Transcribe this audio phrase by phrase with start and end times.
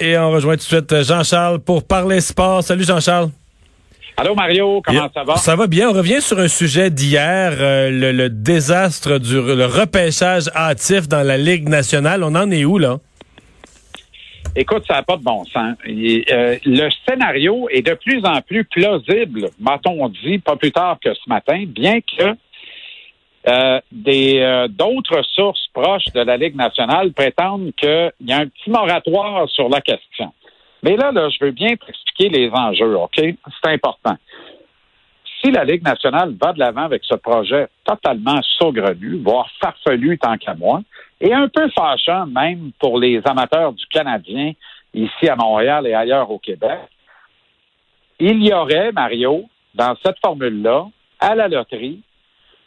[0.00, 2.64] Et on rejoint tout de suite Jean-Charles pour parler sport.
[2.64, 3.30] Salut Jean-Charles.
[4.16, 5.36] Allô Mario, comment ça va?
[5.36, 5.88] Ça va bien.
[5.88, 11.38] On revient sur un sujet d'hier, euh, le, désastre du le repêchage hâtif dans la
[11.38, 12.24] Ligue nationale.
[12.24, 12.98] On en est où là?
[14.56, 15.76] Écoute, ça n'a pas de bon sens.
[15.86, 21.14] Euh, le scénario est de plus en plus plausible, m'a-t-on dit, pas plus tard que
[21.14, 22.34] ce matin, bien que
[23.46, 28.70] euh, euh, d'autres sources proches de la Ligue nationale prétendent qu'il y a un petit
[28.70, 30.32] moratoire sur la question.
[30.82, 33.16] Mais là, je veux bien expliquer les enjeux, OK?
[33.16, 34.16] C'est important.
[35.42, 40.38] Si la Ligue nationale va de l'avant avec ce projet totalement saugrenu, voire farfelu tant
[40.38, 40.80] qu'à moi,
[41.20, 44.52] et un peu fâchant même pour les amateurs du Canadien
[44.94, 46.78] ici à Montréal et ailleurs au Québec,
[48.18, 50.86] il y aurait, Mario, dans cette formule-là,
[51.18, 52.00] à la loterie,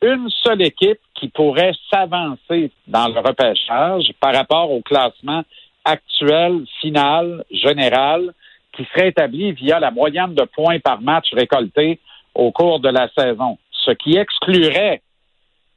[0.02, 5.44] une seule équipe qui pourrait s'avancer dans le repêchage par rapport au classement
[5.84, 8.34] actuel, final, général,
[8.74, 12.00] qui serait établi via la moyenne de points par match récoltés
[12.36, 15.02] au cours de la saison, ce qui exclurait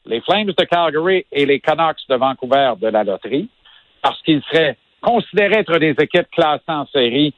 [0.05, 3.49] les Flames de Calgary et les Canucks de Vancouver de la loterie,
[4.03, 7.33] parce qu'ils seraient considérés être des équipes classées en série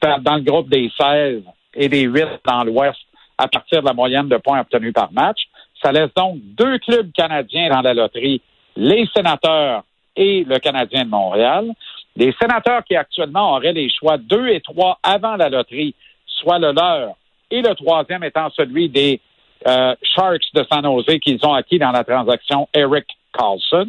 [0.00, 1.42] dans le groupe des 16
[1.74, 2.98] et des 8 dans l'Ouest
[3.36, 5.40] à partir de la moyenne de points obtenus par match.
[5.84, 8.40] Ça laisse donc deux clubs canadiens dans la loterie,
[8.74, 9.84] les sénateurs
[10.16, 11.72] et le Canadien de Montréal.
[12.16, 15.94] Les sénateurs qui actuellement auraient les choix 2 et 3 avant la loterie,
[16.26, 17.16] soit le leur,
[17.50, 19.20] et le troisième étant celui des
[19.66, 23.88] euh, Sharks de San Jose qu'ils ont acquis dans la transaction Eric Carlson.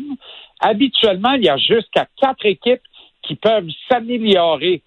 [0.60, 2.82] Habituellement, il y a jusqu'à quatre équipes
[3.22, 4.82] qui peuvent s'améliorer,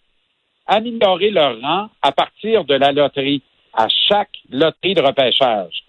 [0.67, 5.85] améliorer leur rang à partir de la loterie, à chaque loterie de repêchage.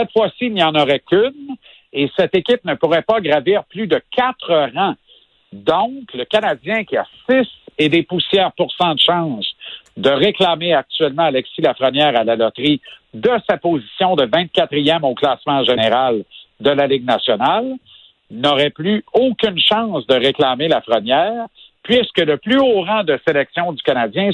[0.00, 1.56] Cette fois-ci, il n'y en aurait qu'une
[1.92, 4.94] et cette équipe ne pourrait pas gravir plus de quatre rangs.
[5.52, 9.46] Donc, le Canadien qui a six et des poussières pour cent de chance
[9.98, 12.80] de réclamer actuellement Alexis Lafrenière à la loterie
[13.12, 16.24] de sa position de 24e au classement général
[16.60, 17.74] de la Ligue nationale,
[18.30, 21.46] n'aurait plus aucune chance de réclamer Lafrenière,
[21.82, 24.30] puisque le plus haut rang de sélection du Canadien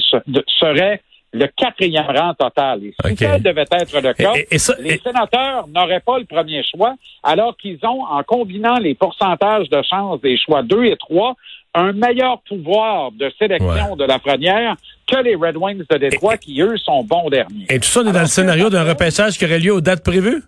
[0.59, 1.01] serait
[1.33, 2.83] le quatrième rang total.
[2.83, 4.33] Et si ça devait être le cas,
[4.79, 9.81] les sénateurs n'auraient pas le premier choix, alors qu'ils ont, en combinant les pourcentages de
[9.83, 11.35] chance des choix 2 et 3,
[11.73, 16.59] un meilleur pouvoir de sélection de la première que les Red Wings de Détroit, qui,
[16.61, 17.65] eux, sont bons derniers.
[17.69, 20.03] Et tout ça, on est dans le scénario d'un repêchage qui aurait lieu aux dates
[20.03, 20.43] prévues?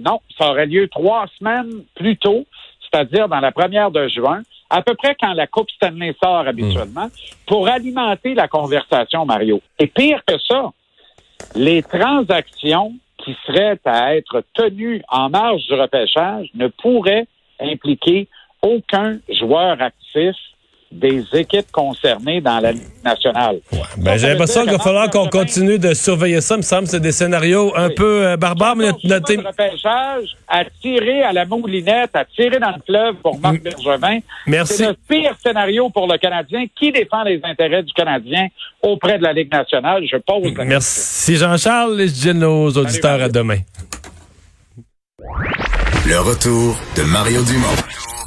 [0.00, 2.46] Non, ça aurait lieu trois semaines plus tôt,
[2.80, 7.08] c'est-à-dire dans la première de juin à peu près quand la Coupe Stanley sort habituellement,
[7.46, 9.60] pour alimenter la conversation, Mario.
[9.78, 10.72] Et pire que ça,
[11.54, 17.26] les transactions qui seraient à être tenues en marge du repêchage ne pourraient
[17.60, 18.28] impliquer
[18.62, 20.36] aucun joueur actif
[20.90, 23.60] des équipes concernées dans la Ligue nationale.
[23.72, 23.78] Ouais.
[23.98, 26.54] Ben, j'ai l'impression qu'il va falloir qu'on continue de surveiller ça.
[26.54, 28.76] Il me semble que c'est des scénarios un peu euh, barbares.
[28.76, 33.62] Mais notre repêchage, à tirer à la moulinette, à tirer dans le fleuve pour Marc
[33.62, 34.20] Bergevin.
[34.46, 34.76] Merci.
[34.78, 36.64] C'est le pire scénario pour le Canadien.
[36.78, 38.48] Qui défend les intérêts du Canadien
[38.82, 40.04] auprès de la Ligue nationale?
[40.10, 43.58] Je pose la Merci Jean-Charles et je dis nos auditeurs à demain.
[46.06, 48.17] Le retour de Mario Dumont.